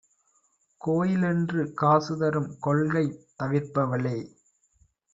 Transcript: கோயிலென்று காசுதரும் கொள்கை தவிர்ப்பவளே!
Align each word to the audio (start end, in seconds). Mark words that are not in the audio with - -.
கோயிலென்று 0.81 1.73
காசுதரும் 1.81 2.49
கொள்கை 2.59 3.05
தவிர்ப்பவளே! 3.39 4.17